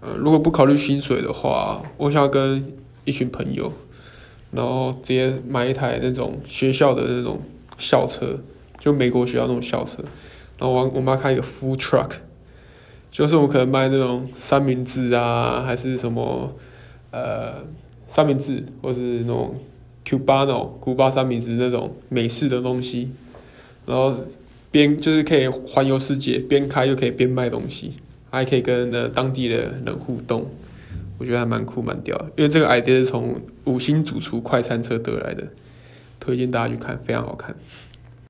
[0.00, 2.72] 呃，如果不考虑薪水的话，我想要跟
[3.04, 3.72] 一群朋友，
[4.52, 7.40] 然后直接买一台那种学校的那种
[7.78, 8.38] 校车，
[8.78, 10.02] 就美国学校那种校车，
[10.58, 12.10] 然后我我妈开一个 food truck，
[13.10, 16.52] 就是我们可能卖那种三明治啊，还是什么
[17.10, 17.64] 呃
[18.06, 19.56] 三明治，或是那种
[20.04, 23.10] Cubano 古巴三明治那种美式的东西，
[23.84, 24.14] 然后
[24.70, 27.94] 边就是可以环游世界，边开又可以边卖东西。
[28.30, 30.50] 还可以跟呃当地的人互动，
[31.18, 32.16] 我觉得还蛮酷蛮屌。
[32.36, 35.44] 因为这个 idea 是从五星主厨快餐车得来的，
[36.20, 37.54] 推荐大家去看，非常好看。